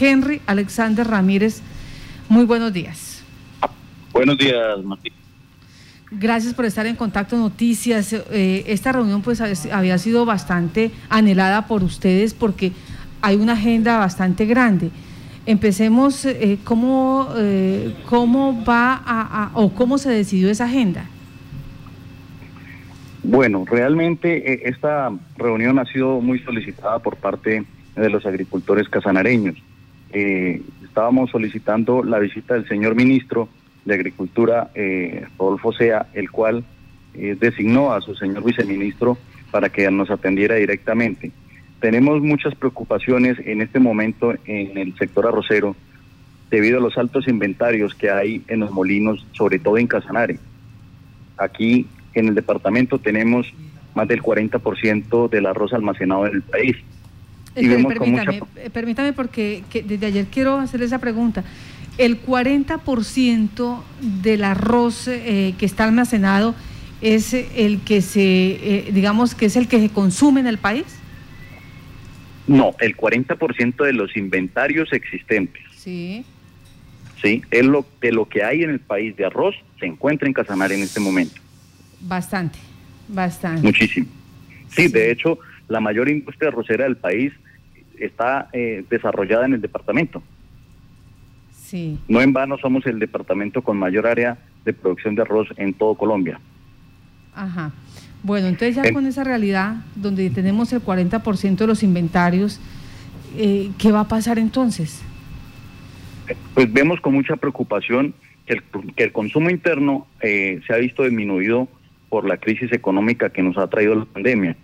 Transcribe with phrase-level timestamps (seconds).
[0.00, 1.60] Henry Alexander Ramírez.
[2.28, 3.24] Muy buenos días.
[4.12, 5.12] Buenos días, Martín.
[6.12, 8.12] Gracias por estar en Contacto Noticias.
[8.12, 12.70] Eh, esta reunión pues había sido bastante anhelada por ustedes porque
[13.22, 14.90] hay una agenda bastante grande.
[15.46, 21.06] Empecemos, eh, ¿cómo, eh, ¿cómo va a, o cómo se decidió esa agenda?
[23.24, 27.64] Bueno, realmente esta reunión ha sido muy solicitada por parte
[27.96, 29.56] de los agricultores casanareños
[30.12, 33.48] eh, estábamos solicitando la visita del señor ministro
[33.84, 36.64] de Agricultura, eh, Rodolfo Sea, el cual
[37.14, 39.18] eh, designó a su señor viceministro
[39.50, 41.32] para que nos atendiera directamente.
[41.80, 45.76] Tenemos muchas preocupaciones en este momento en el sector arrocero
[46.50, 50.38] debido a los altos inventarios que hay en los molinos, sobre todo en Casanare.
[51.36, 53.52] Aquí en el departamento tenemos
[53.94, 56.76] más del 40% del arroz almacenado en el país.
[57.58, 61.44] Eh, permítame, porque desde ayer quiero hacerle esa pregunta.
[61.96, 63.82] El 40%
[64.22, 66.54] del arroz eh, que está almacenado
[67.00, 70.84] es el que se, eh, digamos, que es el que se consume en el país.
[72.46, 75.62] No, el 40% de los inventarios existentes.
[75.76, 76.24] Sí.
[77.22, 80.34] Sí, es lo de lo que hay en el país de arroz se encuentra en
[80.34, 81.40] Casanare en este momento.
[82.00, 82.58] Bastante,
[83.08, 83.62] bastante.
[83.62, 84.06] Muchísimo.
[84.68, 85.38] Sí, de hecho,
[85.68, 87.32] la mayor industria arrocera del país
[88.00, 90.22] está eh, desarrollada en el departamento.
[91.52, 91.98] Sí.
[92.08, 95.94] No en vano somos el departamento con mayor área de producción de arroz en todo
[95.94, 96.40] Colombia.
[97.34, 97.72] Ajá.
[98.22, 102.60] Bueno, entonces ya con esa realidad, donde tenemos el 40% de los inventarios,
[103.36, 105.02] eh, ¿qué va a pasar entonces?
[106.54, 108.14] Pues vemos con mucha preocupación
[108.46, 108.62] que el,
[108.94, 111.68] que el consumo interno eh, se ha visto disminuido
[112.08, 114.56] por la crisis económica que nos ha traído la pandemia.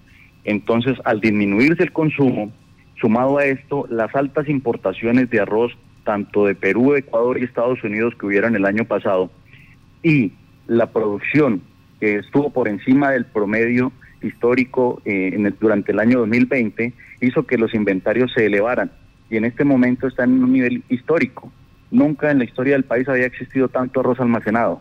[0.44, 2.52] Entonces, al disminuirse el consumo,
[3.05, 5.72] Sumado a esto, las altas importaciones de arroz,
[6.05, 9.30] tanto de Perú, Ecuador y Estados Unidos que hubieron el año pasado,
[10.02, 10.33] y
[10.66, 11.61] la producción
[12.00, 13.92] que estuvo por encima del promedio
[14.23, 18.90] histórico eh, en el, durante el año 2020, hizo que los inventarios se elevaran
[19.28, 21.52] y en este momento están en un nivel histórico.
[21.90, 24.80] Nunca en la historia del país había existido tanto arroz almacenado.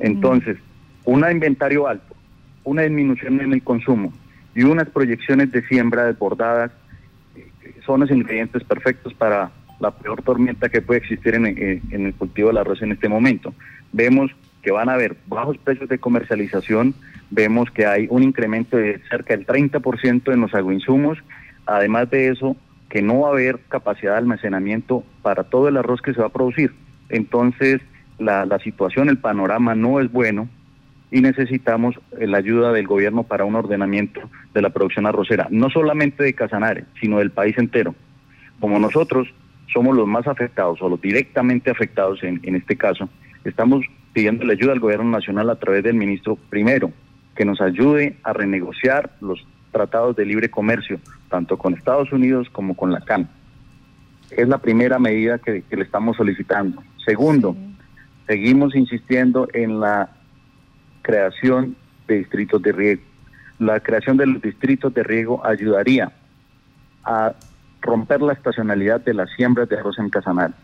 [0.00, 0.58] Entonces,
[1.06, 2.14] un inventario alto,
[2.64, 4.12] una disminución en el consumo
[4.54, 6.72] y unas proyecciones de siembra desbordadas
[7.84, 9.50] son los ingredientes perfectos para
[9.80, 11.46] la peor tormenta que puede existir en,
[11.90, 13.52] el cultivo del arroz en este momento.
[13.92, 14.30] Vemos
[14.62, 16.94] que van a haber bajos precios de comercialización,
[17.30, 21.18] vemos que hay un incremento de cerca del 30% en los agroinsumos,
[21.66, 22.56] además de eso,
[22.88, 26.28] que no va a haber capacidad de almacenamiento para todo el arroz que se va
[26.28, 26.72] a producir.
[27.08, 27.80] Entonces,
[28.18, 30.48] la situación, el panorama no es bueno,
[31.12, 34.20] y necesitamos eh, la ayuda del gobierno para un ordenamiento
[34.54, 37.94] de la producción arrocera, no solamente de Casanare, sino del país entero.
[38.58, 39.28] Como nosotros
[39.72, 43.08] somos los más afectados o los directamente afectados en, en este caso,
[43.44, 46.90] estamos pidiendo la ayuda al gobierno nacional a través del ministro primero,
[47.36, 50.98] que nos ayude a renegociar los tratados de libre comercio,
[51.28, 53.28] tanto con Estados Unidos como con la CAN.
[54.30, 56.82] Es la primera medida que, le estamos solicitando.
[57.04, 57.54] Segundo,
[58.26, 60.10] seguimos insistiendo en la
[61.02, 61.76] creación
[62.08, 63.02] de distritos de riego.
[63.58, 66.12] La creación de los distritos de riego ayudaría
[67.04, 67.34] a
[67.80, 70.54] romper la estacionalidad de las siembras de arroz en Casanal.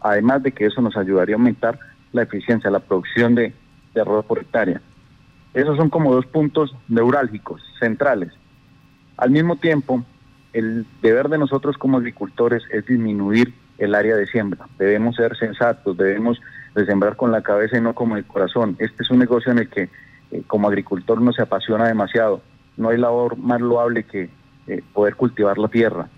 [0.00, 1.78] Además de que eso nos ayudaría a aumentar
[2.12, 3.52] la eficiencia, la producción de,
[4.00, 4.80] arroz por hectárea.
[5.54, 8.32] Esos son como dos puntos neurálgicos, centrales.
[9.16, 10.04] Al mismo tiempo,
[10.52, 14.68] el deber de nosotros como agricultores es disminuir el área de siembra.
[14.78, 16.40] Debemos ser sensatos, debemos
[16.74, 18.76] de sembrar con la cabeza y no como el corazón.
[18.78, 19.88] Este es un negocio en el que
[20.30, 22.42] eh, como agricultor no se apasiona demasiado.
[22.76, 24.30] No hay labor más loable que
[24.66, 26.08] eh, poder cultivar la tierra.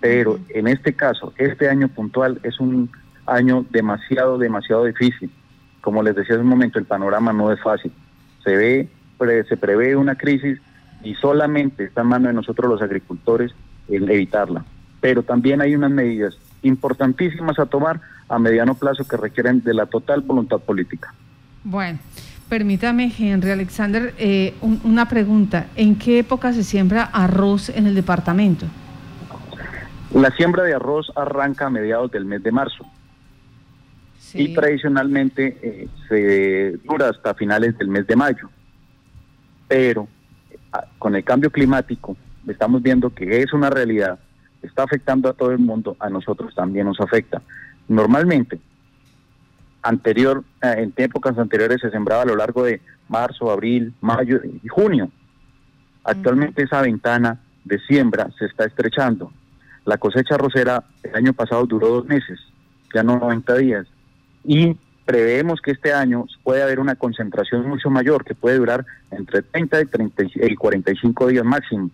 [0.00, 2.90] Pero en este caso, este año puntual es un
[3.26, 5.30] año demasiado, demasiado difícil.
[5.80, 7.92] Como les decía hace un momento, el panorama no es fácil.
[8.42, 8.88] Se ve,
[9.48, 10.60] se prevé una crisis
[11.02, 13.54] y solamente está en manos de nosotros los agricultores
[13.88, 14.64] el evitarla.
[15.00, 19.86] Pero también hay unas medidas importantísimas a tomar a mediano plazo que requieren de la
[19.86, 21.14] total voluntad política.
[21.62, 21.98] Bueno,
[22.48, 25.66] permítame, Henry Alexander, eh, una pregunta.
[25.76, 28.66] ¿En qué época se siembra arroz en el departamento?
[30.12, 32.86] La siembra de arroz arranca a mediados del mes de marzo.
[34.32, 38.50] Y tradicionalmente eh, se dura hasta finales del mes de mayo.
[39.68, 40.08] Pero
[40.72, 42.16] ah, con el cambio climático
[42.48, 44.18] estamos viendo que es una realidad,
[44.66, 47.42] está afectando a todo el mundo, a nosotros también nos afecta.
[47.88, 48.58] Normalmente,
[49.82, 54.68] anterior, eh, en épocas anteriores se sembraba a lo largo de marzo, abril, mayo y
[54.68, 55.10] junio.
[56.04, 59.32] Actualmente esa ventana de siembra se está estrechando.
[59.84, 62.40] La cosecha arrocera el año pasado duró dos meses,
[62.94, 63.86] ya no 90 días.
[64.44, 69.42] Y preveemos que este año puede haber una concentración mucho mayor, que puede durar entre
[69.42, 71.90] 30 y, 30 y 45 días máximo,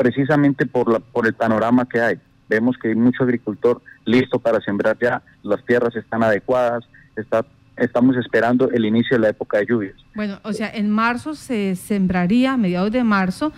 [0.00, 2.18] precisamente por, la, por el panorama que hay.
[2.48, 6.84] Vemos que hay mucho agricultor listo para sembrar ya, las tierras están adecuadas,
[7.16, 7.44] está,
[7.76, 9.96] estamos esperando el inicio de la época de lluvias.
[10.14, 13.52] Bueno, o sea, en marzo se sembraría, a mediados de marzo,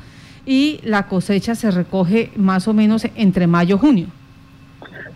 [0.45, 4.07] y la cosecha se recoge más o menos entre mayo y junio.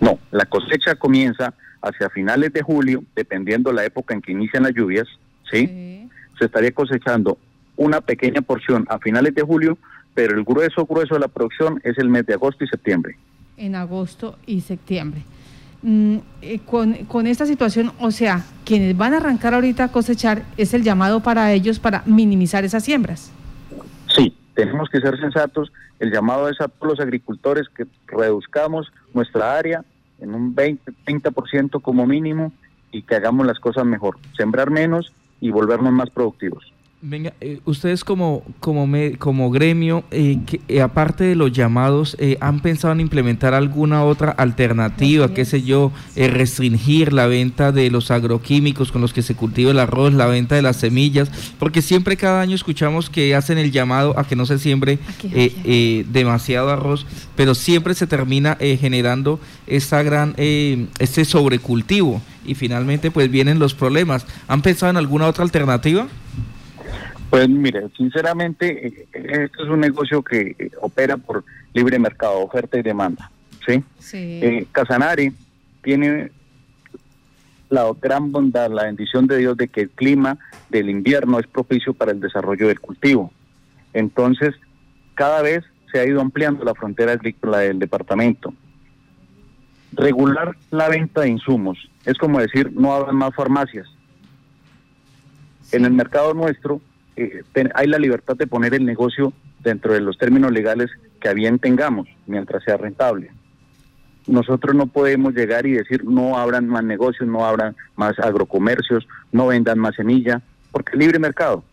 [0.01, 4.75] No, la cosecha comienza hacia finales de julio, dependiendo la época en que inician las
[4.75, 5.09] lluvias,
[5.51, 6.09] ¿sí?
[6.39, 7.37] Se estaría cosechando
[7.75, 9.77] una pequeña porción a finales de julio,
[10.17, 13.17] pero el grueso, grueso de la producción es el mes de agosto y septiembre.
[13.59, 15.23] En agosto y septiembre.
[15.83, 20.43] Mm, eh, con, con, esta situación, o sea, quienes van a arrancar ahorita a cosechar,
[20.57, 23.31] es el llamado para ellos para minimizar esas siembras.
[24.09, 25.71] Sí, tenemos que ser sensatos.
[26.01, 29.85] El llamado es a todos los agricultores que reduzcamos nuestra área
[30.19, 32.55] en un 20, 30% como mínimo
[32.91, 35.13] y que hagamos las cosas mejor, sembrar menos
[35.43, 36.73] y volvernos más productivos.
[37.03, 42.61] Venga, eh, ustedes como, como, como gremio, eh, que, eh, aparte de los llamados, ¿han
[42.61, 48.93] pensado en implementar alguna otra alternativa, qué sé yo, restringir la venta de los agroquímicos
[48.93, 51.31] con los que se cultiva el arroz, la venta de las semillas?
[51.59, 54.99] Porque siempre cada año escuchamos que hacen el llamado a que no se siembre
[56.11, 57.05] demasiado arroz,
[57.37, 64.27] pero siempre se termina generando esta gran, este sobrecultivo y finalmente pues vienen los problemas.
[64.49, 66.09] ¿Han pensado en alguna otra alternativa?
[67.31, 71.45] Pues mire, sinceramente, eh, esto es un negocio que eh, opera por
[71.75, 73.31] libre mercado, oferta y demanda.
[73.67, 73.83] ¿sí?
[74.13, 75.33] Eh, Casanare
[75.83, 76.31] tiene
[77.69, 80.39] la gran bondad, la bendición de Dios de que el clima
[80.71, 83.33] del invierno es propicio para el desarrollo del cultivo.
[83.93, 84.55] Entonces,
[85.15, 88.55] cada vez se ha ido ampliando la frontera agrícola del departamento.
[89.93, 93.87] Regular la venta de insumos es como decir, no habrá más farmacias.
[95.73, 96.81] En el mercado nuestro,
[97.17, 97.43] eh,
[97.75, 100.91] hay la libertad de poner el negocio dentro de los términos legales
[101.21, 103.31] que bien tengamos, mientras sea rentable.
[104.27, 109.47] Nosotros no podemos llegar y decir no abran más negocios, no abran más agrocomercios, no
[109.47, 110.43] vendan más semilla,
[110.73, 111.65] porque libre mercado.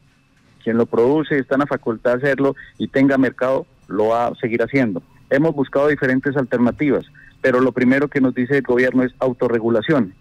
[0.64, 4.36] Quien lo produce está en la facultad de hacerlo y tenga mercado, lo va a
[4.36, 5.04] seguir haciendo.
[5.30, 7.06] Hemos buscado diferentes alternativas,
[7.42, 10.14] pero lo primero que nos dice el gobierno es autorregulación.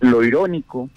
[0.00, 0.90] Lo irónico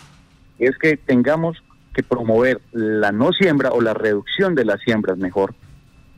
[0.59, 1.63] es que tengamos
[1.97, 5.55] que promover la no siembra o la reducción de las siembras mejor,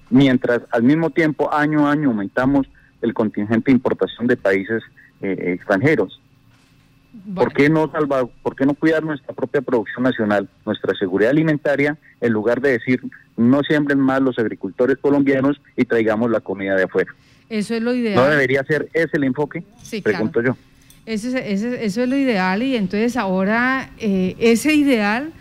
[0.09, 2.67] mientras al mismo tiempo año a año aumentamos
[3.01, 4.83] el contingente de importación de países
[5.21, 6.19] eh, extranjeros.
[7.33, 11.97] ¿Por, qué no salvar, ¿Por qué no cuidar nuestra propia producción nacional, nuestra seguridad alimentaria,
[12.19, 13.01] en lugar de decir
[13.37, 17.15] no siembren más los agricultores colombianos y traigamos la comida de afuera?
[17.47, 18.15] Eso es lo ideal.
[18.15, 19.63] ¿No debería ser ese el enfoque?
[19.81, 20.57] Sí, Pregunto yo.
[21.05, 25.31] Eso es, eso es lo ideal y entonces ahora eh, ese ideal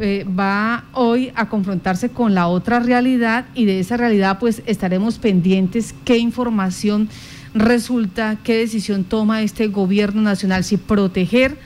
[0.00, 5.18] eh, va hoy a confrontarse con la otra realidad y de esa realidad pues estaremos
[5.18, 7.08] pendientes qué información
[7.52, 11.58] resulta, qué decisión toma este gobierno nacional, si proteger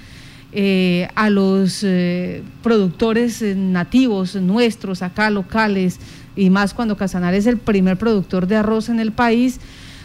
[0.52, 5.98] eh, a los eh, productores nativos nuestros, acá locales,
[6.34, 9.60] y más cuando Casanare es el primer productor de arroz en el país,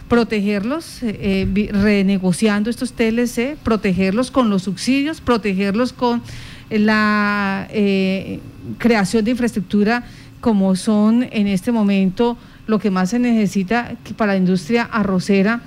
[0.09, 6.21] protegerlos renegociando estos TLC, protegerlos con los subsidios, protegerlos con
[6.69, 8.40] la eh,
[8.78, 10.04] creación de infraestructura
[10.42, 15.62] como son en este momento lo que más se necesita para la industria arrocera,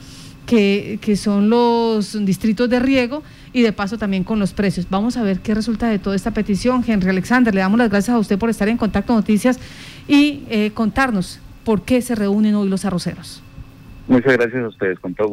[0.47, 4.87] que, que, son los distritos de riego y de paso también con los precios.
[4.91, 6.85] Vamos a ver qué resulta de toda esta petición.
[6.87, 9.59] Henry Alexander, le damos las gracias a usted por estar en Contacto Noticias
[10.09, 13.43] y eh, contarnos por qué se reúnen hoy los arroceros.
[14.09, 15.29] Muchas gracias a ustedes, con todo